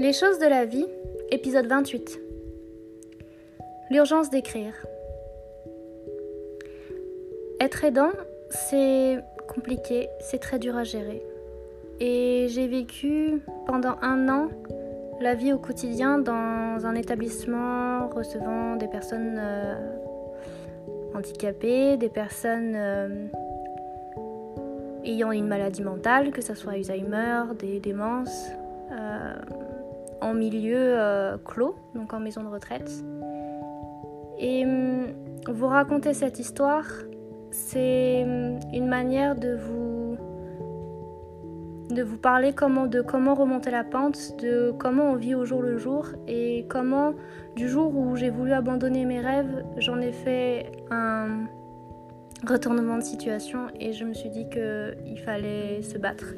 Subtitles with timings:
[0.00, 0.86] Les choses de la vie,
[1.32, 2.20] épisode 28.
[3.90, 4.72] L'urgence d'écrire.
[7.58, 8.12] Être aidant,
[8.48, 9.18] c'est
[9.52, 11.20] compliqué, c'est très dur à gérer.
[11.98, 14.48] Et j'ai vécu pendant un an
[15.20, 19.74] la vie au quotidien dans un établissement recevant des personnes euh,
[21.12, 23.26] handicapées, des personnes euh,
[25.04, 28.46] ayant une maladie mentale, que ce soit Alzheimer, des démences.
[30.28, 32.90] En milieu euh, clos, donc en maison de retraite.
[34.38, 35.06] Et hum,
[35.48, 36.84] vous raconter cette histoire,
[37.50, 40.18] c'est hum, une manière de vous
[41.90, 45.62] de vous parler comment, de comment remonter la pente, de comment on vit au jour
[45.62, 47.14] le jour et comment
[47.56, 51.46] du jour où j'ai voulu abandonner mes rêves, j'en ai fait un
[52.46, 56.34] retournement de situation et je me suis dit qu'il fallait se battre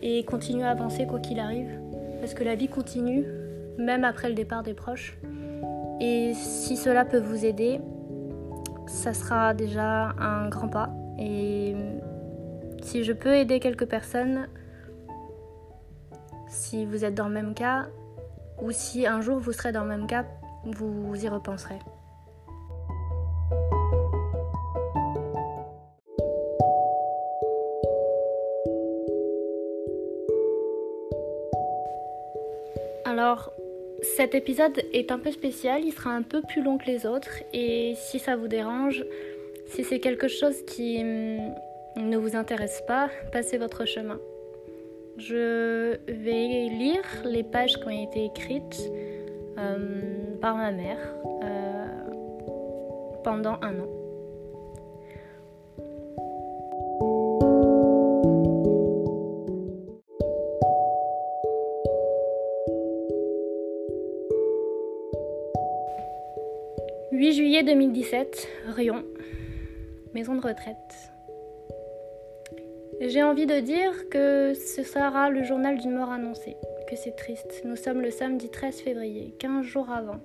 [0.00, 1.78] et continuer à avancer quoi qu'il arrive
[2.22, 3.26] parce que la vie continue,
[3.78, 5.18] même après le départ des proches.
[6.00, 7.80] Et si cela peut vous aider,
[8.86, 10.94] ça sera déjà un grand pas.
[11.18, 11.74] Et
[12.80, 14.46] si je peux aider quelques personnes,
[16.46, 17.88] si vous êtes dans le même cas,
[18.62, 20.24] ou si un jour vous serez dans le même cas,
[20.64, 21.80] vous y repenserez.
[33.22, 33.52] Alors,
[34.02, 37.44] cet épisode est un peu spécial, il sera un peu plus long que les autres
[37.52, 39.04] et si ça vous dérange,
[39.68, 41.54] si c'est quelque chose qui hum,
[41.98, 44.18] ne vous intéresse pas, passez votre chemin.
[45.18, 48.90] Je vais lire les pages qui ont été écrites
[49.56, 51.14] hum, par ma mère
[51.44, 51.86] euh,
[53.22, 54.01] pendant un an.
[67.22, 69.04] 8 juillet 2017, Rion,
[70.12, 71.12] maison de retraite.
[73.00, 76.56] J'ai envie de dire que ce sera le journal d'une mort annoncée,
[76.90, 77.62] que c'est triste.
[77.64, 80.16] Nous sommes le samedi 13 février, 15 jours avant.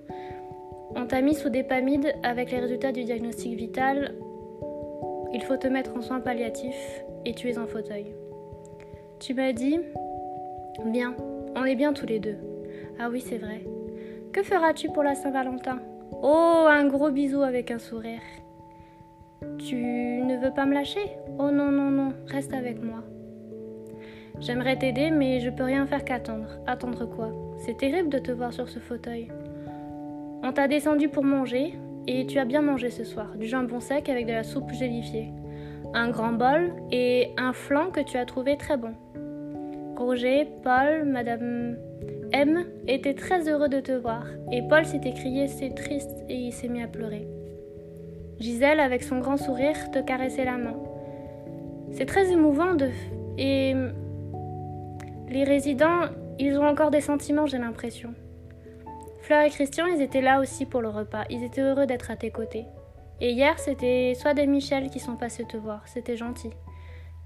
[0.96, 4.16] On t'a mis sous des pamides avec les résultats du diagnostic vital.
[5.32, 8.06] Il faut te mettre en soins palliatifs et tu es en fauteuil.
[9.20, 9.78] Tu m'as dit
[10.84, 11.14] Bien,
[11.54, 12.38] on est bien tous les deux.
[12.98, 13.60] Ah oui, c'est vrai.
[14.32, 15.78] Que feras-tu pour la Saint-Valentin?
[16.12, 18.20] Oh, un gros bisou avec un sourire.
[19.58, 21.16] Tu ne veux pas me lâcher?
[21.38, 23.04] Oh non, non, non, reste avec moi.
[24.40, 26.58] J'aimerais t'aider, mais je peux rien faire qu'attendre.
[26.66, 27.30] Attendre quoi?
[27.58, 29.28] C'est terrible de te voir sur ce fauteuil.
[30.42, 31.74] On t'a descendu pour manger,
[32.06, 33.36] et tu as bien mangé ce soir.
[33.36, 35.32] Du jambon sec avec de la soupe gélifiée.
[35.94, 38.94] Un grand bol et un flan que tu as trouvé très bon.
[39.96, 41.76] Roger, Paul, Madame
[42.32, 46.52] M était très heureux de te voir, et Paul s'est écrié c'est triste et il
[46.52, 47.26] s'est mis à pleurer.
[48.38, 50.76] Gisèle, avec son grand sourire, te caressait la main.
[51.92, 52.90] C'est très émouvant de...
[53.38, 53.74] Et
[55.28, 56.02] les résidents,
[56.38, 58.14] ils ont encore des sentiments, j'ai l'impression.
[59.20, 61.24] Fleur et Christian, ils étaient là aussi pour le repas.
[61.30, 62.64] Ils étaient heureux d'être à tes côtés.
[63.20, 65.82] Et hier, c'était soit des Michel qui sont passés te voir.
[65.86, 66.50] C'était gentil.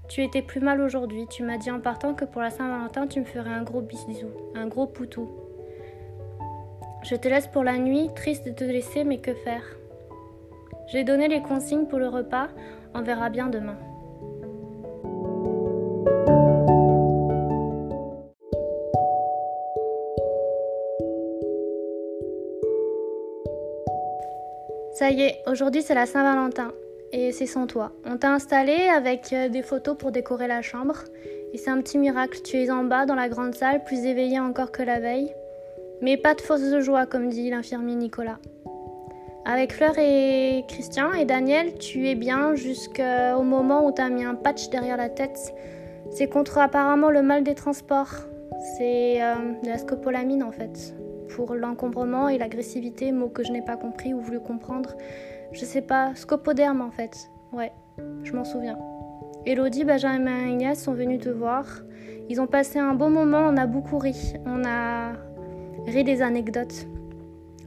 [0.09, 1.25] Tu étais plus mal aujourd'hui.
[1.27, 4.29] Tu m'as dit en partant que pour la Saint-Valentin, tu me ferais un gros bisou,
[4.53, 5.29] un gros poutou.
[7.03, 9.63] Je te laisse pour la nuit, triste de te laisser, mais que faire?
[10.87, 12.49] J'ai donné les consignes pour le repas,
[12.93, 13.77] on verra bien demain.
[24.93, 26.71] Ça y est, aujourd'hui c'est la Saint-Valentin
[27.13, 27.91] et c'est sans toi.
[28.05, 31.03] On t'a installé avec euh, des photos pour décorer la chambre
[31.53, 32.41] et c'est un petit miracle.
[32.43, 35.31] Tu es en bas dans la grande salle, plus éveillé encore que la veille.
[36.01, 38.39] Mais pas de fausse joie, comme dit l'infirmier Nicolas.
[39.45, 44.23] Avec Fleur et Christian et Daniel, tu es bien jusqu'au moment où tu as mis
[44.23, 45.53] un patch derrière la tête.
[46.11, 48.13] C'est contre apparemment le mal des transports.
[48.77, 50.95] C'est euh, de la scopolamine en fait.
[51.35, 54.95] Pour l'encombrement et l'agressivité, mots que je n'ai pas compris ou voulu comprendre
[55.53, 57.29] je sais pas, scopoderme en fait.
[57.51, 57.71] Ouais,
[58.23, 58.77] je m'en souviens.
[59.45, 61.65] Elodie, Benjamin et Ignace sont venus te voir.
[62.29, 64.33] Ils ont passé un beau moment, on a beaucoup ri.
[64.45, 65.13] On a
[65.85, 66.87] ri des anecdotes.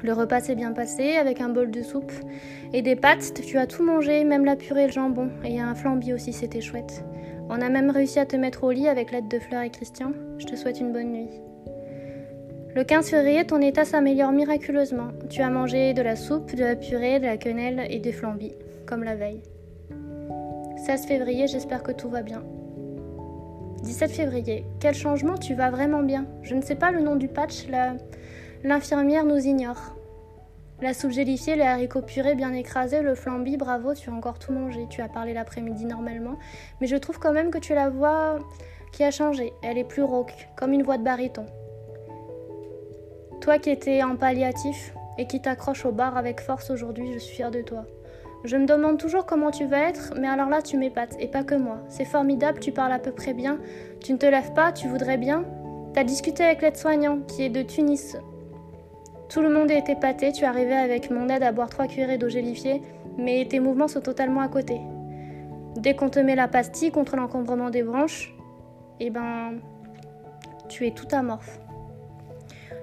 [0.02, 2.12] Le repas s'est bien passé avec un bol de soupe
[2.72, 3.34] et des pâtes.
[3.34, 5.30] Tu as tout mangé, même la purée et le jambon.
[5.44, 7.04] Et un flambi aussi, c'était chouette.
[7.48, 10.12] On a même réussi à te mettre au lit avec l'aide de Fleur et Christian.
[10.38, 11.45] Je te souhaite une bonne nuit.
[12.76, 15.08] Le 15 février, ton état s'améliore miraculeusement.
[15.30, 18.52] Tu as mangé de la soupe, de la purée, de la quenelle et des flambis,
[18.84, 19.40] comme la veille.
[20.84, 22.44] 16 février, j'espère que tout va bien.
[23.82, 24.66] 17 février.
[24.78, 26.26] Quel changement, tu vas vraiment bien?
[26.42, 27.66] Je ne sais pas le nom du patch,
[28.62, 29.96] l'infirmière nous ignore.
[30.82, 34.52] La soupe gélifiée, les haricots purés bien écrasés, le flambi, bravo, tu as encore tout
[34.52, 34.84] mangé.
[34.90, 36.36] Tu as parlé l'après-midi normalement,
[36.82, 38.38] mais je trouve quand même que tu as la voix
[38.92, 39.54] qui a changé.
[39.62, 41.46] Elle est plus rauque, comme une voix de baryton.
[43.46, 47.36] Toi qui étais en palliatif et qui t'accroches au bar avec force aujourd'hui, je suis
[47.36, 47.84] fière de toi.
[48.42, 51.44] Je me demande toujours comment tu vas être, mais alors là tu m'épates, et pas
[51.44, 51.78] que moi.
[51.88, 53.60] C'est formidable, tu parles à peu près bien.
[54.00, 55.44] Tu ne te lèves pas, tu voudrais bien
[55.94, 58.16] T'as discuté avec l'aide-soignant, qui est de Tunis.
[59.28, 62.28] Tout le monde est épaté, tu arrivais avec mon aide à boire trois cuillerées d'eau
[62.28, 62.82] gélifiée,
[63.16, 64.80] mais tes mouvements sont totalement à côté.
[65.76, 68.34] Dès qu'on te met la pastille contre l'encombrement des branches,
[68.98, 69.60] eh ben,
[70.68, 71.60] tu es tout amorphe.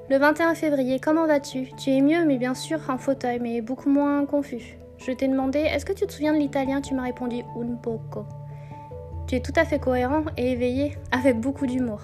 [0.10, 1.72] Le 21 février, comment vas-tu?
[1.78, 4.78] Tu es mieux, mais bien sûr en fauteuil, mais beaucoup moins confus.
[4.98, 6.82] Je t'ai demandé, est-ce que tu te souviens de l'italien?
[6.82, 8.26] Tu m'as répondu un poco.
[9.28, 12.02] Tu es tout à fait cohérent et éveillé, avec beaucoup d'humour.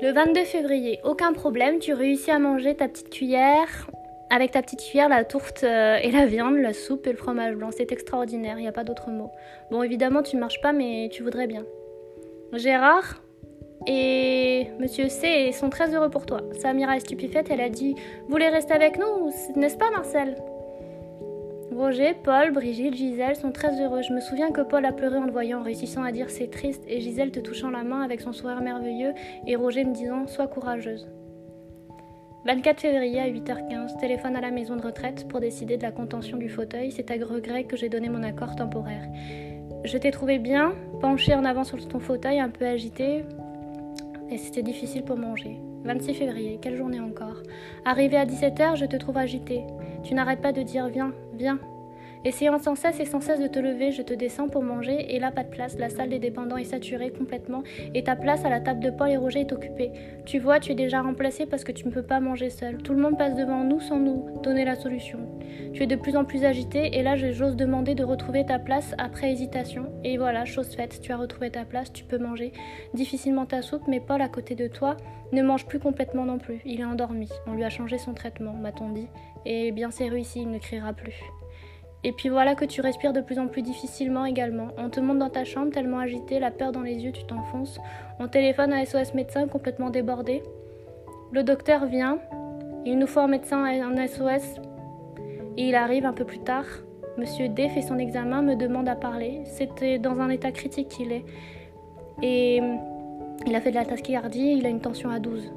[0.00, 3.90] Le 22 février, aucun problème, tu réussis à manger ta petite cuillère.
[4.32, 7.56] Avec ta petite cuillère, la tourte euh, et la viande, la soupe et le fromage
[7.56, 7.70] blanc.
[7.72, 9.30] C'est extraordinaire, il n'y a pas d'autre mot.
[9.72, 11.64] Bon, évidemment, tu ne marches pas, mais tu voudrais bien.
[12.52, 13.22] Gérard
[13.86, 16.42] et Monsieur C sont très heureux pour toi.
[16.52, 17.94] Samira est stupéfaite, elle a dit
[18.24, 20.36] Vous voulez rester avec nous, n'est-ce pas, Marcel?
[21.72, 24.02] Roger, Paul, Brigitte, Gisèle sont très heureux.
[24.02, 26.84] Je me souviens que Paul a pleuré en te voyant, réussissant à dire c'est triste,
[26.86, 29.14] et Gisèle te touchant la main avec son sourire merveilleux,
[29.46, 31.08] et Roger me disant sois courageuse.
[32.46, 36.38] 24 février à 8h15, téléphone à la maison de retraite pour décider de la contention
[36.38, 36.90] du fauteuil.
[36.90, 39.06] C'est à regret que j'ai donné mon accord temporaire.
[39.84, 40.72] Je t'ai trouvé bien,
[41.02, 43.24] penché en avant sur ton fauteuil, un peu agité,
[44.30, 45.60] et c'était difficile pour manger.
[45.84, 47.42] 26 février, quelle journée encore?
[47.84, 49.62] Arrivé à 17h, je te trouve agité.
[50.02, 51.58] Tu n'arrêtes pas de dire viens, viens.
[52.22, 55.18] Essayant sans cesse et sans cesse de te lever, je te descends pour manger et
[55.18, 55.78] là pas de place.
[55.78, 57.62] La salle des dépendants est saturée complètement
[57.94, 59.90] et ta place à la table de Paul et Roger est occupée.
[60.26, 62.76] Tu vois, tu es déjà remplacé parce que tu ne peux pas manger seul.
[62.76, 65.18] Tout le monde passe devant nous sans nous donner la solution.
[65.72, 68.94] Tu es de plus en plus agité et là j'ose demander de retrouver ta place
[68.98, 69.90] après hésitation.
[70.04, 72.52] Et voilà, chose faite, tu as retrouvé ta place, tu peux manger
[72.92, 74.98] difficilement ta soupe, mais Paul à côté de toi
[75.32, 76.60] ne mange plus complètement non plus.
[76.66, 77.30] Il est endormi.
[77.46, 79.08] On lui a changé son traitement, m'a-t-on dit.
[79.46, 81.18] Et bien c'est réussi, il ne criera plus.
[82.02, 84.68] Et puis voilà que tu respires de plus en plus difficilement également.
[84.78, 87.78] On te monte dans ta chambre tellement agité, la peur dans les yeux, tu t'enfonces.
[88.18, 90.42] On téléphone à SOS médecin complètement débordé.
[91.32, 92.18] Le docteur vient.
[92.86, 94.60] Il nous faut un médecin en SOS.
[95.58, 96.64] Et il arrive un peu plus tard.
[97.18, 99.42] Monsieur D fait son examen, me demande à parler.
[99.44, 101.24] C'était dans un état critique qu'il est.
[102.22, 102.62] Et
[103.46, 105.52] il a fait de la tachycardie, il a une tension à 12.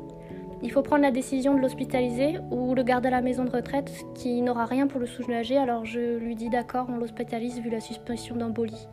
[0.64, 3.92] Il faut prendre la décision de l'hospitaliser ou le garder à la maison de retraite
[4.16, 7.82] qui n'aura rien pour le soulager, alors je lui dis d'accord, on l'hospitalise vu la
[7.82, 8.88] suspension d'embolie.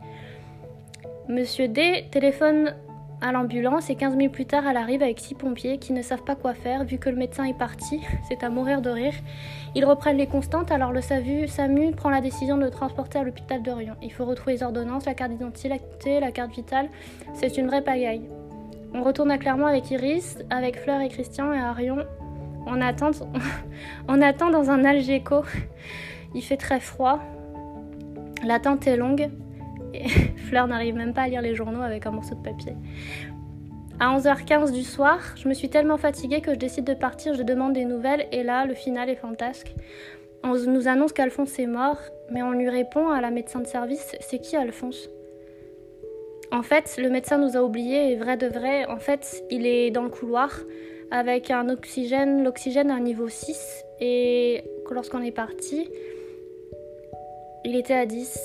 [1.29, 2.75] Monsieur D téléphone
[3.21, 6.23] à l'ambulance et 15 minutes plus tard, elle arrive avec six pompiers qui ne savent
[6.23, 8.01] pas quoi faire vu que le médecin est parti.
[8.27, 9.13] C'est à mourir de rire.
[9.73, 13.61] Ils reprennent les constantes, alors le SAMU prend la décision de le transporter à l'hôpital
[13.61, 13.71] de
[14.01, 16.89] Il faut retrouver les ordonnances, la carte d'identité, la carte vitale.
[17.33, 18.27] C'est une vraie pagaille.
[18.93, 22.05] On retourne à Clermont avec Iris, avec Fleur et Christian et Arion.
[22.65, 23.11] On attend,
[24.51, 25.43] dans un Algeco.
[26.35, 27.19] Il fait très froid.
[28.45, 29.29] L'attente est longue.
[30.49, 32.73] Fleur n'arrive même pas à lire les journaux avec un morceau de papier.
[33.99, 37.43] À 11h15 du soir, je me suis tellement fatiguée que je décide de partir, je
[37.43, 39.75] demande des nouvelles et là, le final est fantasque.
[40.43, 41.99] On nous annonce qu'Alphonse est mort,
[42.31, 45.07] mais on lui répond à la médecin de service, c'est qui Alphonse?
[46.51, 49.89] En fait, le médecin nous a oubliés et vrai de vrai, en fait, il est
[49.89, 50.51] dans le couloir
[51.09, 55.89] avec un oxygène, l'oxygène à un niveau 6 et lorsqu'on est parti,
[57.63, 58.39] il était à 10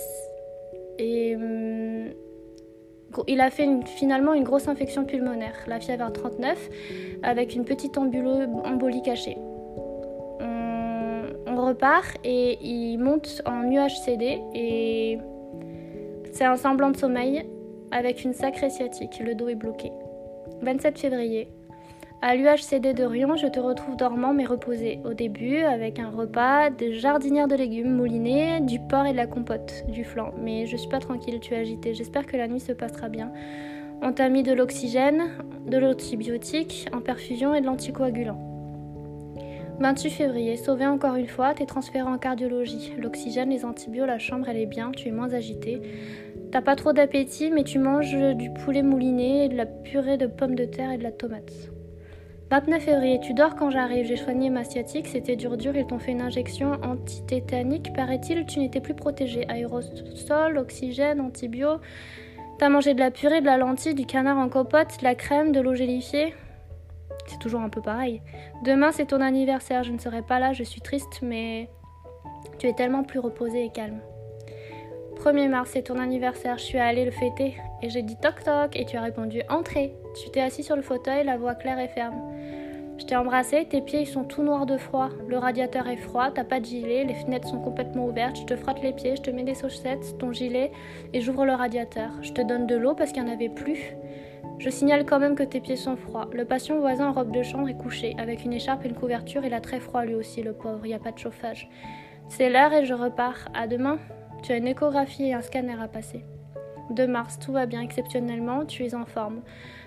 [0.98, 2.10] et hum,
[3.26, 6.70] il a fait finalement une grosse infection pulmonaire, la fièvre à 39
[7.22, 9.36] avec une petite embolie cachée.
[11.48, 15.18] On repart et il monte en UHCD et
[16.32, 17.46] c'est un semblant de sommeil
[17.90, 19.92] avec une sacrée sciatique, le dos est bloqué.
[20.62, 21.48] 27 février.
[22.22, 25.00] À l'UHCD de Rion, je te retrouve dormant mais reposé.
[25.04, 29.26] Au début, avec un repas, des jardinières de légumes moulinés, du porc et de la
[29.26, 30.32] compote, du flan.
[30.38, 31.92] Mais je suis pas tranquille, tu es agité.
[31.94, 33.30] J'espère que la nuit se passera bien.
[34.02, 35.30] On t'a mis de l'oxygène,
[35.66, 38.38] de l'antibiotique, en perfusion et de l'anticoagulant.
[39.78, 42.94] 28 février, sauvé encore une fois, t'es transféré en cardiologie.
[42.98, 45.82] L'oxygène, les antibiotiques, la chambre, elle est bien, tu es moins agité.
[46.52, 50.54] T'as pas trop d'appétit, mais tu manges du poulet mouliné, de la purée de pommes
[50.54, 51.70] de terre et de la tomate.
[52.50, 54.06] 29 février, tu dors quand j'arrive.
[54.06, 55.76] J'ai soigné ma sciatique, c'était dur dur.
[55.76, 57.92] Ils t'ont fait une injection antitétanique.
[57.92, 59.44] Paraît-il, tu n'étais plus protégé.
[59.48, 61.80] Aérosol, oxygène, antibio.
[62.58, 65.50] T'as mangé de la purée, de la lentille, du canard en copote, de la crème,
[65.50, 66.34] de l'eau gélifiée.
[67.26, 68.22] C'est toujours un peu pareil.
[68.64, 69.82] Demain, c'est ton anniversaire.
[69.82, 71.68] Je ne serai pas là, je suis triste, mais
[72.58, 74.00] tu es tellement plus reposé et calme.
[75.16, 78.76] 1er mars, c'est ton anniversaire, je suis allée le fêter et j'ai dit toc toc
[78.76, 79.94] et tu as répondu entrez.
[80.22, 82.20] Tu t'es assis sur le fauteuil, la voix claire et ferme.
[82.98, 86.30] Je t'ai embrassé, tes pieds ils sont tout noirs de froid, le radiateur est froid,
[86.30, 89.22] t'as pas de gilet, les fenêtres sont complètement ouvertes, je te frotte les pieds, je
[89.22, 90.70] te mets des chaussettes, ton gilet
[91.12, 92.10] et j'ouvre le radiateur.
[92.22, 93.96] Je te donne de l'eau parce qu'il n'y en avait plus.
[94.58, 96.28] Je signale quand même que tes pieds sont froids.
[96.32, 99.44] Le patient voisin en robe de chambre est couché, avec une écharpe et une couverture,
[99.44, 101.68] il a très froid lui aussi, le pauvre, il n'y a pas de chauffage.
[102.28, 103.48] C'est l'heure et je repars.
[103.54, 103.98] À demain.
[104.46, 106.24] Tu as une échographie et un scanner à passer.
[106.90, 109.40] 2 mars, tout va bien exceptionnellement, tu es en forme.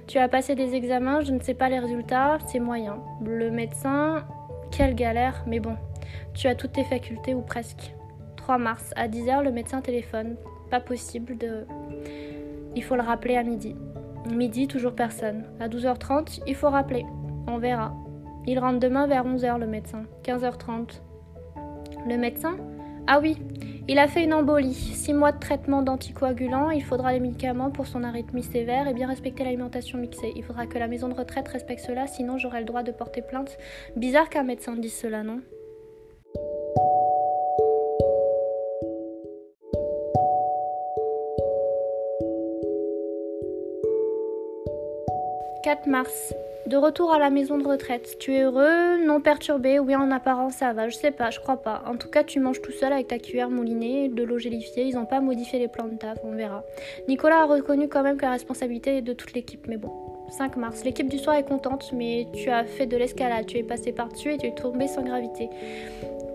[0.06, 2.98] Tu as passé des examens, je ne sais pas les résultats, c'est moyen.
[3.24, 4.26] Le médecin,
[4.70, 5.78] quelle galère, mais bon,
[6.34, 7.94] tu as toutes tes facultés ou presque.
[8.36, 10.36] 3 mars, à 10h, le médecin téléphone.
[10.70, 11.66] Pas possible de.
[12.76, 13.78] Il faut le rappeler à midi.
[14.30, 15.46] Midi, toujours personne.
[15.62, 17.06] À 12h30, il faut rappeler.
[17.48, 17.96] On verra.
[18.46, 20.04] Il rentre demain vers 11h, le médecin.
[20.26, 21.00] 15h30.
[22.06, 22.58] Le médecin?
[23.08, 23.38] Ah oui,
[23.90, 27.88] il a fait une embolie, 6 mois de traitement d'anticoagulants, il faudra les médicaments pour
[27.88, 30.32] son arythmie sévère et bien respecter l'alimentation mixée.
[30.36, 33.24] Il faudra que la maison de retraite respecte cela, sinon j'aurai le droit de porter
[33.24, 33.58] plainte.
[33.96, 35.42] Bizarre qu'un médecin dise cela, non?
[45.64, 46.36] 4 mars.
[46.70, 48.18] De retour à la maison de retraite.
[48.20, 50.88] Tu es heureux, non perturbé Oui, en apparence, ça va.
[50.88, 51.82] Je sais pas, je crois pas.
[51.88, 54.84] En tout cas, tu manges tout seul avec ta cuillère moulinée, de l'eau gélifiée.
[54.84, 56.64] Ils ont pas modifié les plans de taf, on verra.
[57.08, 59.92] Nicolas a reconnu quand même que la responsabilité est de toute l'équipe, mais bon.
[60.30, 60.84] 5 mars.
[60.84, 63.48] L'équipe du soir est contente, mais tu as fait de l'escalade.
[63.48, 65.50] Tu es passé par-dessus et tu es tombé sans gravité.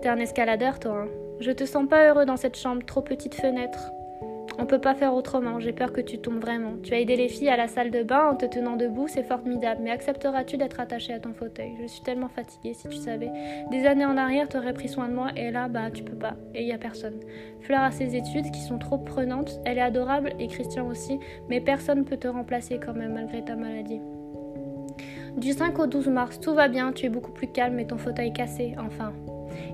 [0.01, 1.03] T'es un escaladeur, toi.
[1.03, 1.07] Hein.
[1.39, 3.89] Je te sens pas heureux dans cette chambre, trop petite fenêtre.
[4.57, 6.73] On peut pas faire autrement, j'ai peur que tu tombes vraiment.
[6.81, 9.23] Tu as aidé les filles à la salle de bain en te tenant debout, c'est
[9.23, 11.75] formidable, mais accepteras-tu d'être attaché à ton fauteuil?
[11.81, 13.31] Je suis tellement fatiguée, si tu savais.
[13.69, 16.35] Des années en arrière, t'aurais pris soin de moi, et là, bah, tu peux pas,
[16.53, 17.19] et y a personne.
[17.61, 21.19] Fleur a ses études qui sont trop prenantes, elle est adorable, et Christian aussi,
[21.49, 23.99] mais personne peut te remplacer quand même, malgré ta maladie.
[25.37, 27.97] Du 5 au 12 mars, tout va bien, tu es beaucoup plus calme et ton
[27.97, 29.11] fauteuil cassé, enfin.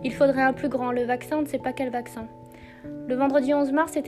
[0.03, 2.27] Il faudrait un plus grand, le vaccin, on ne sait pas quel vaccin.
[2.83, 3.99] Le vendredi 11 mars, tu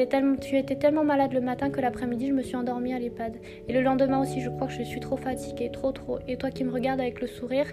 [0.58, 3.38] étais tellement malade le matin que l'après-midi, je me suis endormie à l'EHPAD.
[3.68, 6.20] Et le lendemain aussi, je crois que je suis trop fatiguée, trop trop.
[6.28, 7.68] Et toi qui me regardes avec le sourire,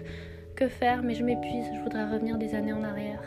[0.55, 1.03] que faire?
[1.03, 3.23] Mais je m'épuise, je voudrais revenir des années en arrière.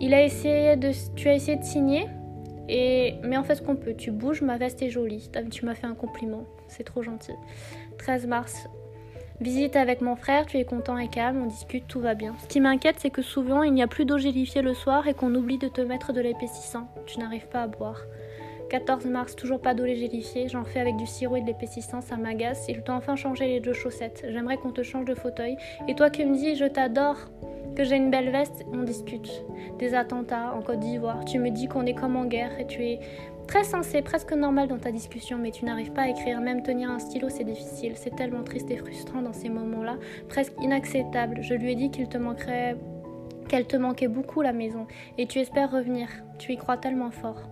[0.00, 2.06] Il a essayé de, tu as essayé de signer,
[2.68, 5.30] et, mais en fait, ce qu'on peut, tu bouges, ma veste est jolie.
[5.50, 7.32] Tu m'as fait un compliment, c'est trop gentil.
[7.98, 8.68] 13 mars,
[9.42, 12.36] Visite avec mon frère, tu es content et calme, on discute, tout va bien.
[12.44, 15.14] Ce qui m'inquiète, c'est que souvent il n'y a plus d'eau gélifiée le soir et
[15.14, 16.86] qu'on oublie de te mettre de l'épaississant.
[17.06, 18.02] Tu n'arrives pas à boire.
[18.70, 22.16] 14 mars, toujours pas d'eau gélifiée, j'en fais avec du sirop et de l'épaississant, ça
[22.16, 22.66] m'agace.
[22.68, 24.24] Il t'a enfin changé les deux chaussettes.
[24.28, 25.56] J'aimerais qu'on te change de fauteuil.
[25.88, 27.16] Et toi qui me dis je t'adore,
[27.74, 29.44] que j'ai une belle veste, on discute.
[29.78, 31.24] Des attentats en Côte d'Ivoire.
[31.24, 33.00] Tu me dis qu'on est comme en guerre et tu es
[33.46, 36.90] Très sensé, presque normal dans ta discussion, mais tu n'arrives pas à écrire, même tenir
[36.90, 37.94] un stylo, c'est difficile.
[37.96, 41.42] C'est tellement triste et frustrant dans ces moments-là, presque inacceptable.
[41.42, 42.76] Je lui ai dit qu'il te manquerait
[43.48, 44.86] qu'elle te manquait beaucoup la maison,
[45.18, 46.08] et tu espères revenir.
[46.38, 47.51] Tu y crois tellement fort.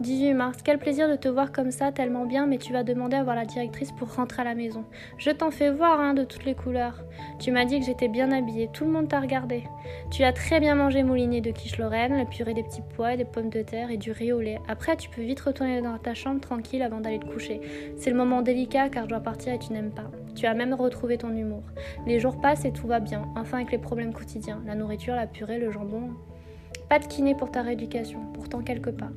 [0.00, 3.16] 18 mars, quel plaisir de te voir comme ça, tellement bien, mais tu vas demander
[3.16, 4.84] à voir la directrice pour rentrer à la maison.
[5.18, 7.04] Je t'en fais voir, hein, de toutes les couleurs.
[7.38, 9.64] Tu m'as dit que j'étais bien habillée, tout le monde t'a regardé.
[10.10, 13.24] Tu as très bien mangé mouliné de quiche Lorraine, la purée des petits pois, des
[13.24, 14.58] pommes de terre et du riz au lait.
[14.68, 17.60] Après, tu peux vite retourner dans ta chambre tranquille avant d'aller te coucher.
[17.96, 20.10] C'est le moment délicat car je dois partir et tu n'aimes pas.
[20.34, 21.62] Tu as même retrouvé ton humour.
[22.06, 25.26] Les jours passent et tout va bien, enfin avec les problèmes quotidiens, la nourriture, la
[25.26, 26.10] purée, le jambon.
[26.88, 29.12] Pas de kiné pour ta rééducation, pourtant quelque part.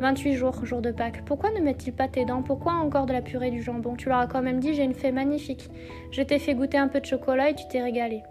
[0.00, 1.24] 28 jours, jour de Pâques.
[1.24, 2.42] Pourquoi ne met-il pas tes dents?
[2.42, 3.96] Pourquoi encore de la purée du jambon?
[3.96, 5.68] Tu leur as quand même dit j'ai une fée magnifique.
[6.10, 8.22] Je t'ai fait goûter un peu de chocolat et tu t'es régalé.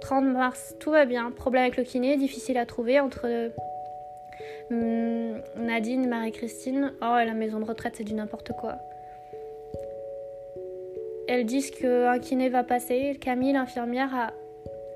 [0.00, 1.30] 30 mars, tout va bien.
[1.30, 3.50] Problème avec le kiné, difficile à trouver entre
[4.70, 6.92] hum, Nadine, Marie-Christine.
[7.02, 8.76] Oh, la maison de retraite, c'est du n'importe quoi.
[11.26, 13.18] Elles disent qu'un kiné va passer.
[13.20, 14.32] Camille, l'infirmière,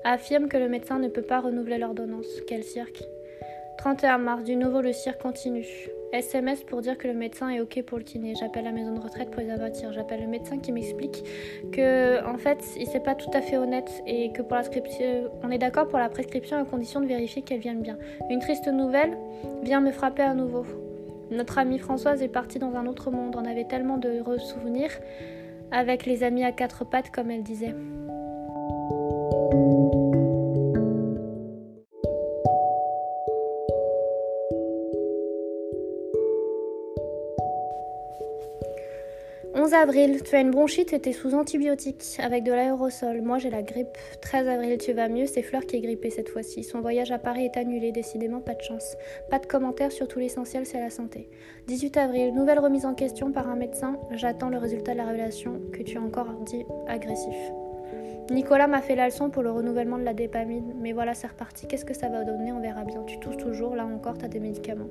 [0.03, 2.27] affirme que le médecin ne peut pas renouveler l'ordonnance.
[2.47, 3.03] Quel cirque
[3.77, 5.65] 31 mars, du nouveau, le cirque continue.
[6.13, 8.35] SMS pour dire que le médecin est OK pour le kiné.
[8.39, 9.91] J'appelle la maison de retraite pour les avertir.
[9.93, 11.23] J'appelle le médecin qui m'explique
[11.71, 15.49] que, en fait, il n'est pas tout à fait honnête et que pour l'inscription, on
[15.49, 17.97] est d'accord pour la prescription à condition de vérifier qu'elle vienne bien.
[18.29, 19.17] Une triste nouvelle
[19.63, 20.65] vient me frapper à nouveau.
[21.31, 23.35] Notre amie Françoise est partie dans un autre monde.
[23.35, 24.91] On avait tellement de souvenirs
[25.71, 27.73] avec les amis à quatre pattes, comme elle disait.
[39.73, 43.23] 11 avril, tu as une bronchite et tu es sous antibiotiques avec de l'aérosol.
[43.23, 43.97] Moi j'ai la grippe.
[44.21, 46.63] 13 avril, tu vas mieux, c'est Fleur qui est grippée cette fois-ci.
[46.63, 48.95] Son voyage à Paris est annulé, décidément pas de chance.
[49.31, 51.27] Pas de commentaires sur tout l'essentiel, c'est la santé.
[51.65, 53.97] 18 avril, nouvelle remise en question par un médecin.
[54.11, 57.35] J'attends le résultat de la révélation que tu as encore dit agressif.
[58.29, 61.67] Nicolas m'a fait la leçon pour le renouvellement de la dépamine, mais voilà, c'est reparti.
[61.67, 62.51] Qu'est-ce que ça va donner?
[62.51, 63.01] On verra bien.
[63.07, 64.89] Tu tousses toujours, là encore, tu as des médicaments.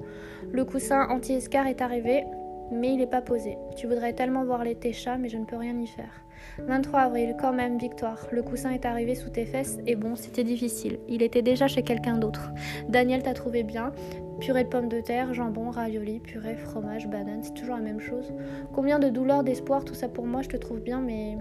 [0.50, 2.24] Le coussin anti-escar est arrivé,
[2.72, 3.56] mais il n'est pas posé.
[3.76, 6.24] Tu voudrais tellement voir les tes chats, mais je ne peux rien y faire.
[6.58, 8.26] 23 avril, quand même, victoire.
[8.30, 10.98] Le coussin est arrivé sous tes fesses, et bon, c'était difficile.
[11.08, 12.50] Il était déjà chez quelqu'un d'autre.
[12.88, 13.92] Daniel t'a trouvé bien.
[14.40, 18.32] Purée de pommes de terre, jambon, ravioli, purée, fromage, banane, c'est toujours la même chose.
[18.72, 21.36] Combien de douleurs, d'espoir, tout ça pour moi, je te trouve bien, mais.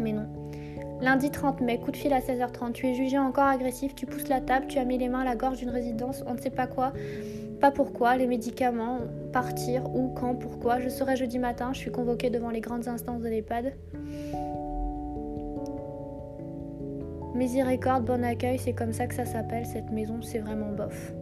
[0.00, 0.26] Mais non.
[1.00, 2.72] Lundi 30 mai, coup de fil à 16h30.
[2.72, 5.24] Tu es jugé encore agressif, tu pousses la table, tu as mis les mains à
[5.24, 6.92] la gorge d'une résidence, on ne sait pas quoi,
[7.60, 9.00] pas pourquoi, les médicaments,
[9.32, 10.80] partir, où, quand, pourquoi.
[10.80, 13.74] Je serai jeudi matin, je suis convoquée devant les grandes instances de l'EHPAD.
[17.34, 21.12] Miséricorde, bon accueil, c'est comme ça que ça s'appelle, cette maison, c'est vraiment bof.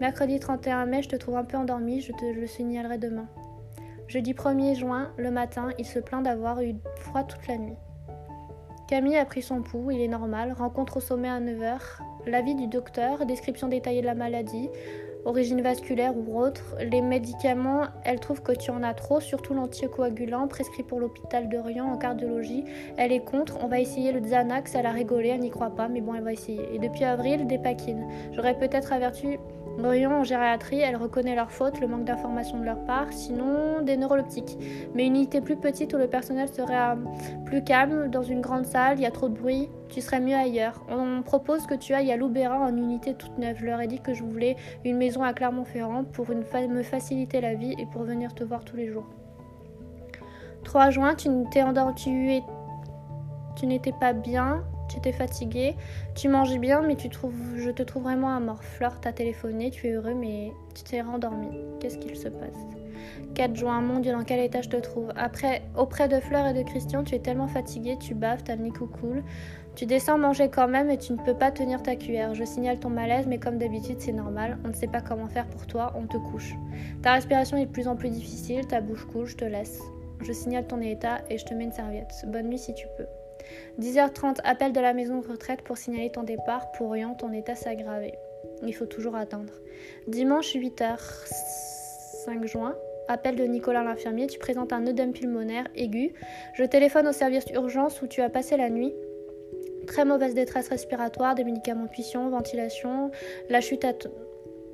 [0.00, 3.28] Mercredi 31 mai, je te trouve un peu endormi, je te le signalerai demain.
[4.08, 7.76] Jeudi 1er juin, le matin, il se plaint d'avoir eu froid toute la nuit.
[8.88, 11.78] Camille a pris son pouls, il est normal, rencontre au sommet à 9h,
[12.26, 14.68] l'avis du docteur, description détaillée de la maladie,
[15.24, 20.48] origine vasculaire ou autre, les médicaments, elle trouve que tu en as trop, surtout l'anticoagulant
[20.48, 22.64] prescrit pour l'hôpital de Rion en cardiologie.
[22.96, 25.88] Elle est contre, on va essayer le Xanax, elle a rigolé, elle n'y croit pas,
[25.88, 26.68] mais bon, elle va essayer.
[26.74, 28.06] Et depuis avril, des paquines.
[28.32, 29.38] J'aurais peut-être averti
[29.78, 33.96] Brillant en gériatrie, elle reconnaît leur faute, le manque d'information de leur part, sinon des
[33.96, 34.58] neuroleptiques.
[34.94, 36.94] Mais une unité plus petite où le personnel serait euh,
[37.46, 40.36] plus calme, dans une grande salle, il y a trop de bruit, tu serais mieux
[40.36, 40.84] ailleurs.
[40.88, 43.56] On propose que tu ailles à Loubera en unité toute neuve.
[43.58, 47.54] Je leur ai dit que je voulais une maison à Clermont-Ferrand pour me faciliter la
[47.54, 49.06] vie et pour venir te voir tous les jours.
[50.64, 51.28] 3 juin, tu
[53.66, 55.74] n'étais pas bien, tu étais fatigué,
[56.14, 58.62] tu manges bien, mais tu trouves, je te trouve vraiment mort.
[58.62, 61.48] Fleur t'a téléphoné, tu es heureux, mais tu t'es rendormi.
[61.80, 62.58] Qu'est-ce qu'il se passe?
[63.34, 65.10] 4 juin, mon Dieu, dans quel état je te trouve?
[65.16, 68.62] Après, auprès de Fleur et de Christian, tu es tellement fatigué, tu baves, t'as le
[68.64, 69.22] nez cool.
[69.74, 72.34] Tu descends manger quand même et tu ne peux pas tenir ta cuillère.
[72.34, 74.58] Je signale ton malaise, mais comme d'habitude, c'est normal.
[74.64, 76.54] On ne sait pas comment faire pour toi, on te couche.
[77.02, 79.80] Ta respiration est de plus en plus difficile, ta bouche coule, je te laisse.
[80.20, 82.12] Je signale ton état et je te mets une serviette.
[82.26, 83.06] Bonne nuit si tu peux.
[83.80, 86.72] 10h30, appel de la maison de retraite pour signaler ton départ.
[86.72, 88.14] Pour rien, ton état s'est aggravé.
[88.66, 89.52] Il faut toujours attendre.
[90.06, 90.98] Dimanche 8h,
[92.24, 92.76] 5 juin,
[93.08, 94.26] appel de Nicolas l'infirmier.
[94.26, 96.14] Tu présentes un œdème pulmonaire aigu.
[96.54, 98.94] Je téléphone au service d'urgence où tu as passé la nuit.
[99.86, 103.10] Très mauvaise détresse respiratoire, des médicaments de puissance, ventilation,
[103.48, 104.08] la chute,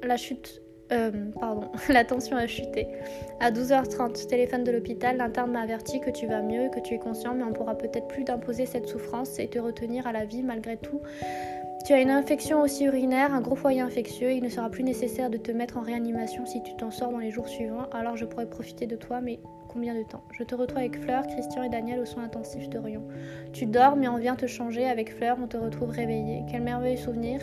[0.02, 0.60] la chute
[0.92, 2.88] euh, pardon, la tension a chuté.
[3.40, 6.98] À 12h30, téléphone de l'hôpital, l'interne m'a averti que tu vas mieux, que tu es
[6.98, 10.42] conscient, mais on pourra peut-être plus t'imposer cette souffrance et te retenir à la vie
[10.42, 11.00] malgré tout.
[11.86, 15.30] Tu as une infection aussi urinaire, un gros foyer infectieux, il ne sera plus nécessaire
[15.30, 18.24] de te mettre en réanimation si tu t'en sors dans les jours suivants, alors je
[18.24, 20.22] pourrais profiter de toi, mais combien de temps?
[20.32, 23.02] Je te retrouve avec Fleur, Christian et Daniel aux soins intensifs de Rion.
[23.52, 26.42] Tu dors, mais on vient te changer, avec Fleur, on te retrouve réveillé.
[26.50, 27.40] Quel merveilleux souvenir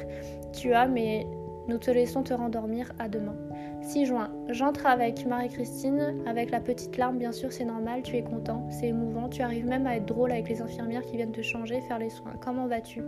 [0.53, 1.25] tu as, mais
[1.67, 3.35] nous te laissons te rendormir à demain.
[3.81, 4.29] 6 juin.
[4.49, 8.87] J'entre avec Marie-Christine, avec la petite larme, bien sûr, c'est normal, tu es content, c'est
[8.87, 11.99] émouvant, tu arrives même à être drôle avec les infirmières qui viennent te changer, faire
[11.99, 12.33] les soins.
[12.43, 13.01] Comment vas-tu?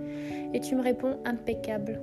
[0.53, 2.01] Et tu me réponds impeccable.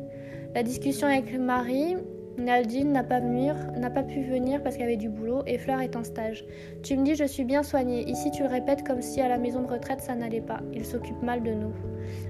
[0.55, 1.97] La discussion avec Marie,
[2.39, 6.05] Naldine n'a pas, pas pu venir parce qu'elle avait du boulot et Fleur est en
[6.05, 6.45] stage.
[6.83, 8.09] Tu me dis je suis bien soignée.
[8.09, 10.61] Ici tu le répètes comme si à la maison de retraite ça n'allait pas.
[10.73, 11.73] Il s'occupe mal de nous.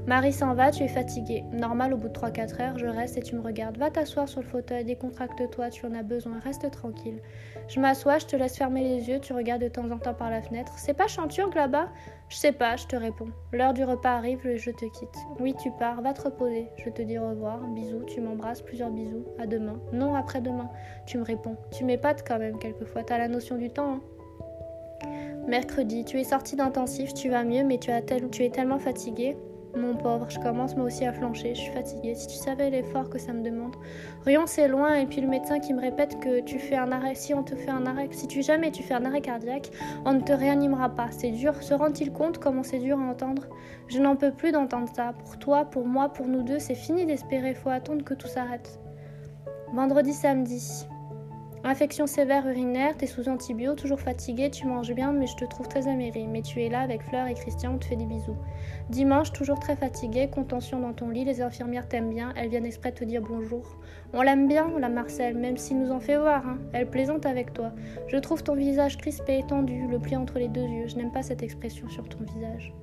[0.06, 1.44] Marie s'en va, tu es fatiguée.
[1.52, 3.78] Normal, au bout de 3-4 heures, je reste et tu me regardes.
[3.78, 7.20] Va t'asseoir sur le fauteuil, décontracte-toi, tu en as besoin, reste tranquille.
[7.68, 10.30] Je m'assois, je te laisse fermer les yeux, tu regardes de temps en temps par
[10.30, 10.72] la fenêtre.
[10.76, 11.88] C'est pas Chanturgue là-bas?
[12.28, 13.28] Je sais pas, je te réponds.
[13.52, 15.16] L'heure du repas arrive je te quitte.
[15.40, 16.68] Oui, tu pars, va te reposer.
[16.76, 19.24] Je te dis au revoir, bisous, tu m'embrasses, plusieurs bisous.
[19.38, 19.80] À demain.
[19.92, 20.70] Non, après-demain.
[21.06, 21.56] Tu me réponds.
[21.70, 24.00] Tu m'épates quand même quelquefois, t'as la notion du temps, hein
[25.46, 27.90] Mercredi, tu es sorti d'intensif, tu vas mieux, mais tu,
[28.32, 29.36] tu es tellement fatigué.
[29.76, 32.14] Mon pauvre, je commence moi aussi à flancher, je suis fatiguée.
[32.14, 33.74] Si tu savais l'effort que ça me demande.
[34.24, 37.16] Rion, c'est loin, et puis le médecin qui me répète que tu fais un arrêt.
[37.16, 39.70] Si on te fait un arrêt, si tu jamais tu fais un arrêt cardiaque,
[40.04, 41.08] on ne te réanimera pas.
[41.10, 41.60] C'est dur.
[41.60, 43.48] Se rend-il compte comment c'est dur à entendre?
[43.88, 45.12] Je n'en peux plus d'entendre ça.
[45.12, 47.54] Pour toi, pour moi, pour nous deux, c'est fini d'espérer.
[47.54, 48.78] Faut attendre que tout s'arrête.
[49.72, 50.86] Vendredi, samedi.
[51.66, 55.66] Infection sévère urinaire, t'es sous antibio, toujours fatigué, tu manges bien, mais je te trouve
[55.66, 56.26] très améri.
[56.26, 58.36] Mais tu es là avec Fleur et Christian, on te fait des bisous.
[58.90, 62.92] Dimanche, toujours très fatigué, contention dans ton lit, les infirmières t'aiment bien, elles viennent exprès
[62.92, 63.78] te dire bonjour.
[64.12, 66.58] On l'aime bien, la Marcel, même s'il nous en fait voir, hein.
[66.74, 67.72] Elle plaisante avec toi.
[68.08, 70.86] Je trouve ton visage crispé, tendu, le pli entre les deux yeux.
[70.86, 72.74] Je n'aime pas cette expression sur ton visage.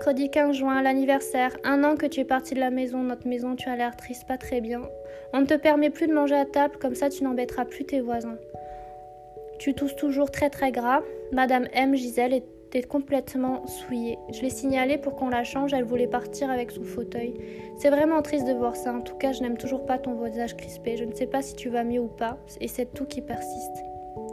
[0.00, 1.54] Mercredi 15 juin, l'anniversaire.
[1.62, 4.26] Un an que tu es parti de la maison, notre maison, tu as l'air triste,
[4.26, 4.80] pas très bien.
[5.34, 8.00] On ne te permet plus de manger à table, comme ça tu n'embêteras plus tes
[8.00, 8.38] voisins.
[9.58, 11.02] Tu tousses toujours très très gras.
[11.32, 11.94] Madame M.
[11.96, 14.16] Gisèle était complètement souillée.
[14.32, 17.34] Je l'ai signalé pour qu'on la change, elle voulait partir avec son fauteuil.
[17.76, 18.94] C'est vraiment triste de voir ça.
[18.94, 20.96] En tout cas, je n'aime toujours pas ton visage crispé.
[20.96, 23.84] Je ne sais pas si tu vas mieux ou pas, et c'est tout qui persiste.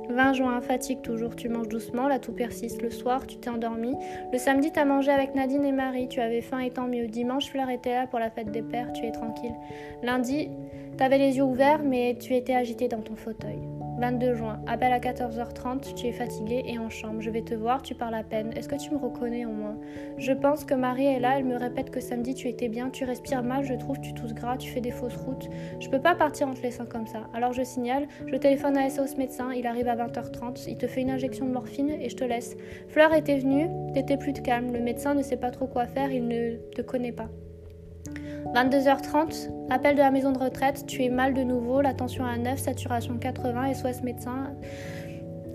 [0.09, 2.81] 20 juin, fatigue toujours, tu manges doucement, la toux persiste.
[2.81, 3.95] Le soir, tu t'es endormi.
[4.31, 7.07] Le samedi, t'as mangé avec Nadine et Marie, tu avais faim et tant mieux.
[7.07, 9.55] Dimanche, Fleur était là pour la fête des pères, tu es tranquille.
[10.03, 10.49] Lundi,
[10.97, 13.59] t'avais les yeux ouverts, mais tu étais agité dans ton fauteuil.
[13.97, 17.19] 22 juin, appel à 14h30, tu es fatigué et en chambre.
[17.19, 18.53] Je vais te voir, tu parles à peine.
[18.55, 19.75] Est-ce que tu me reconnais au moins
[20.17, 23.05] Je pense que Marie est là, elle me répète que samedi tu étais bien, tu
[23.05, 25.49] respires mal, je trouve, tu tousses gras, tu fais des fausses routes.
[25.79, 27.27] Je peux pas partir en te laissant comme ça.
[27.33, 31.01] Alors je signale, je téléphone à SOS médecin, il arrive à 20h30, il te fait
[31.01, 32.55] une injection de morphine et je te laisse.
[32.89, 36.11] Fleur était venue, t'étais plus de calme, le médecin ne sait pas trop quoi faire,
[36.11, 37.29] il ne te connaît pas.
[38.53, 42.37] 22h30, appel de la maison de retraite, tu es mal de nouveau, la tension à
[42.37, 44.51] 9, saturation 80, SOS médecin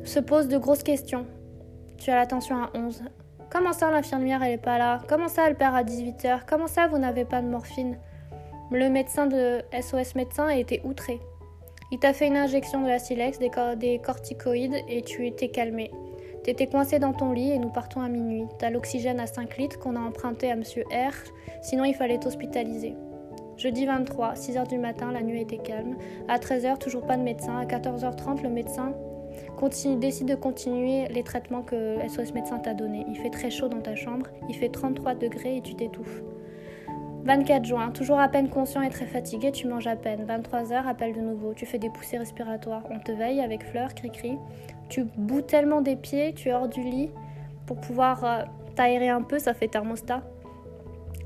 [0.05, 1.26] se pose de grosses questions.
[1.96, 3.02] Tu as la tension à 11.
[3.50, 5.00] Comment ça l'infirmière elle est pas là?
[5.09, 7.98] Comment ça elle perd à 18h Comment ça vous n'avez pas de morphine?
[8.70, 11.20] Le médecin de SOS médecin a été outré.
[11.90, 15.90] Il t'a fait une injection de la silex, des, des corticoïdes et tu étais calmé.
[16.44, 18.46] T'étais coincé dans ton lit et nous partons à minuit.
[18.59, 21.14] T'as l'oxygène à 5 litres qu'on a emprunté à monsieur R,
[21.62, 22.94] sinon il fallait t'hospitaliser.
[23.57, 25.96] Jeudi 23, 6h du matin, la nuit était calme.
[26.26, 27.59] À 13h, toujours pas de médecin.
[27.59, 28.92] À 14h30, le médecin
[29.98, 33.05] décide de continuer les traitements que SOS médecin t'a donnés.
[33.09, 36.22] Il fait très chaud dans ta chambre, il fait 33 degrés et tu t'étouffes.
[37.24, 40.26] 24 juin, toujours à peine conscient et très fatigué, tu manges à peine.
[40.26, 42.82] 23h, appel de nouveau, tu fais des poussées respiratoires.
[42.90, 44.38] On te veille avec fleurs, cri-cri.
[44.88, 47.11] Tu bouts tellement des pieds, tu es hors du lit
[47.66, 48.42] pour pouvoir euh,
[48.74, 50.22] t'aérer un peu, ça fait thermostat.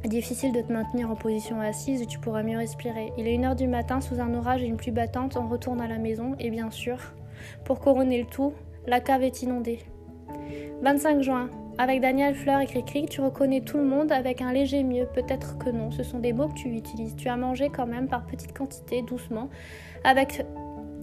[0.04, 3.12] Difficile de te maintenir en position assise, tu pourras mieux respirer.
[3.16, 5.88] Il est 1h du matin, sous un orage et une pluie battante, on retourne à
[5.88, 6.98] la maison et bien sûr,
[7.64, 8.52] pour couronner le tout,
[8.87, 9.80] la cave est inondée.
[10.82, 14.83] 25 juin, avec Daniel Fleur et Cricri, tu reconnais tout le monde avec un léger
[14.83, 15.91] mieux, peut-être que non.
[15.91, 17.15] Ce sont des mots que tu utilises.
[17.17, 19.51] Tu as mangé quand même par petites quantités, doucement,
[20.05, 20.43] avec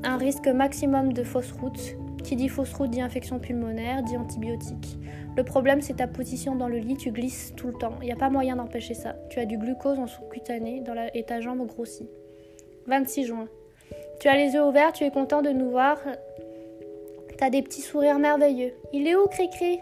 [0.04, 4.98] un risque maximum de fausse route qui dit fausse route dit infection pulmonaire, dit antibiotique.
[5.36, 7.96] Le problème, c'est ta position dans le lit, tu glisses tout le temps.
[8.02, 9.16] Il n'y a pas moyen d'empêcher ça.
[9.30, 11.16] Tu as du glucose en sous-cutané dans la...
[11.16, 12.10] et ta jambe grossit.
[12.88, 13.48] 26 juin.
[14.20, 15.98] Tu as les yeux ouverts, tu es content de nous voir.
[17.38, 18.74] T'as des petits sourires merveilleux.
[18.94, 19.80] Il est où, Cricri?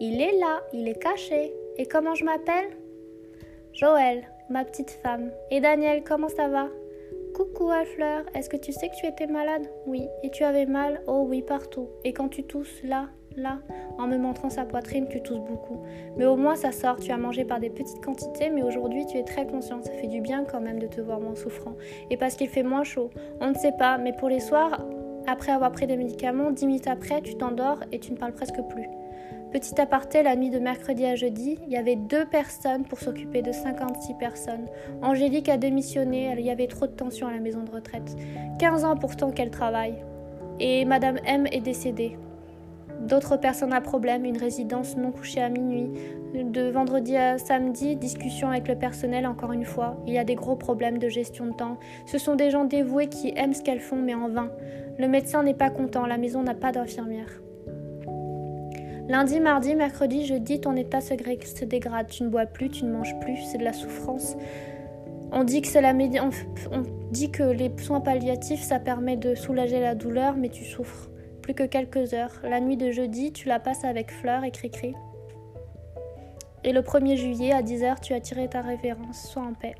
[0.00, 1.52] Il est là, il est caché.
[1.76, 2.68] Et comment je m'appelle?
[3.72, 5.32] Joël, ma petite femme.
[5.50, 6.68] Et Daniel, comment ça va?
[7.34, 9.68] Coucou Alfleur, est-ce que tu sais que tu étais malade?
[9.86, 10.06] Oui.
[10.22, 11.02] Et tu avais mal?
[11.08, 11.88] Oh oui, partout.
[12.04, 13.58] Et quand tu tousses là, là,
[13.98, 15.82] en me montrant sa poitrine, tu tousses beaucoup.
[16.16, 19.18] Mais au moins ça sort, tu as mangé par des petites quantités, mais aujourd'hui tu
[19.18, 19.82] es très conscient.
[19.82, 21.74] Ça fait du bien quand même de te voir moins souffrant.
[22.10, 23.10] Et parce qu'il fait moins chaud.
[23.40, 24.84] On ne sait pas, mais pour les soirs,
[25.26, 28.62] après avoir pris des médicaments, 10 minutes après, tu t'endors et tu ne parles presque
[28.70, 28.88] plus.
[29.52, 33.40] Petit aparté, la nuit de mercredi à jeudi, il y avait deux personnes pour s'occuper
[33.40, 34.66] de 56 personnes.
[35.00, 38.14] Angélique a démissionné, il y avait trop de tension à la maison de retraite.
[38.58, 40.04] 15 ans pourtant qu'elle travaille.
[40.60, 42.18] Et Madame M est décédée.
[43.00, 45.88] D'autres personnes à problème, une résidence non couchée à minuit.
[46.34, 49.96] De vendredi à samedi, discussion avec le personnel encore une fois.
[50.06, 51.78] Il y a des gros problèmes de gestion de temps.
[52.04, 54.50] Ce sont des gens dévoués qui aiment ce qu'elles font mais en vain.
[54.98, 57.40] Le médecin n'est pas content, la maison n'a pas d'infirmière.
[59.08, 61.14] Lundi, mardi, mercredi, jeudi, ton état se,
[61.64, 62.08] dégrade.
[62.08, 64.36] Tu ne bois plus, tu ne manges plus, c'est de la souffrance.
[65.32, 70.36] On dit, que on, dit que les soins palliatifs, ça permet de soulager la douleur,
[70.36, 71.08] mais tu souffres.
[71.42, 72.38] Plus que quelques heures.
[72.44, 74.94] La nuit de jeudi, tu la passes avec fleurs et cri-cri.
[76.64, 79.22] Et le 1er juillet, à 10h, tu as tiré ta révérence.
[79.22, 79.74] Sois en paix.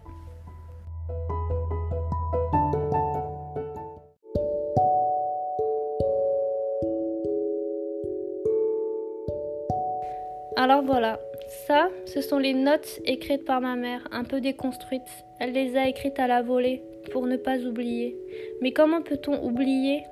[10.61, 11.21] Alors voilà,
[11.69, 15.25] ça, ce sont les notes écrites par ma mère, un peu déconstruites.
[15.39, 18.17] Elle les a écrites à la volée pour ne pas oublier.
[18.61, 20.03] Mais comment peut-on oublier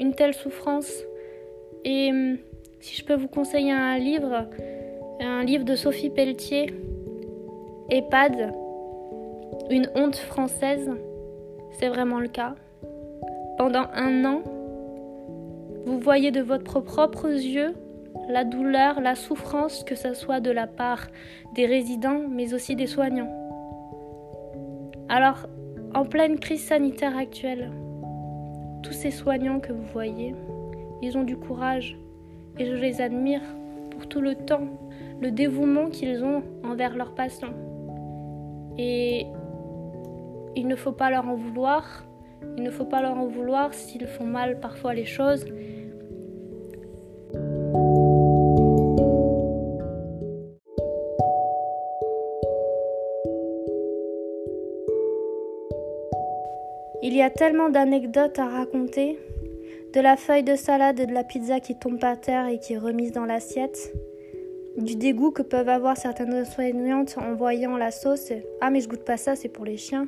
[0.00, 0.90] une telle souffrance?
[1.84, 2.38] Et hum,
[2.80, 4.48] Si je peux vous conseiller un livre,
[5.20, 6.74] un livre de Sophie Pelletier,
[7.88, 8.52] EHPAD,
[9.70, 10.90] une honte française,
[11.78, 12.56] c'est vraiment le cas.
[13.58, 14.42] Pendant un an,
[15.84, 17.74] vous voyez de votre propres yeux
[18.28, 21.06] la douleur, la souffrance, que ce soit de la part
[21.54, 23.32] des résidents, mais aussi des soignants.
[25.08, 25.46] Alors,
[25.94, 27.70] en pleine crise sanitaire actuelle,
[28.82, 30.34] tous ces soignants que vous voyez,
[31.02, 31.96] ils ont du courage
[32.58, 33.42] et je les admire
[33.90, 34.66] pour tout le temps,
[35.20, 37.54] le dévouement qu'ils ont envers leurs patients.
[38.78, 39.26] Et
[40.54, 42.04] il ne faut pas leur en vouloir,
[42.56, 45.46] il ne faut pas leur en vouloir s'ils font mal parfois les choses,
[57.16, 59.18] y a tellement d'anecdotes à raconter,
[59.94, 62.74] de la feuille de salade et de la pizza qui tombe par terre et qui
[62.74, 63.92] est remise dans l'assiette,
[64.76, 68.32] du dégoût que peuvent avoir certaines soignantes en voyant la sauce.
[68.60, 70.06] Ah mais je goûte pas ça, c'est pour les chiens.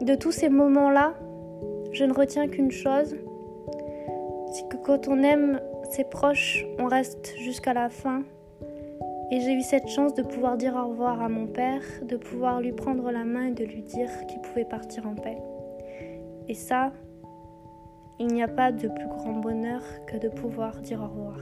[0.00, 1.14] De tous ces moments-là,
[1.92, 3.16] je ne retiens qu'une chose,
[4.52, 8.22] c'est que quand on aime ses proches, on reste jusqu'à la fin
[9.30, 12.60] et j'ai eu cette chance de pouvoir dire au revoir à mon père, de pouvoir
[12.60, 15.38] lui prendre la main et de lui dire qu'il pouvait partir en paix.
[16.48, 16.92] Et ça,
[18.18, 21.38] il n'y a pas de plus grand bonheur que de pouvoir dire au revoir.